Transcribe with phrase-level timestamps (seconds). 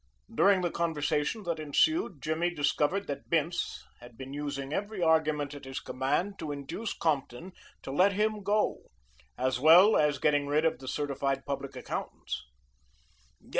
[0.33, 5.65] During the conversation that ensued Jimmy discovered that Bince had been using every argument at
[5.65, 8.79] his command to induce Compton to let him go,
[9.37, 12.43] as well as getting rid of the certified public accountants.